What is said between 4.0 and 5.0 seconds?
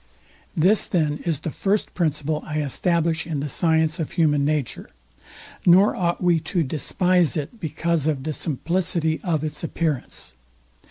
human nature;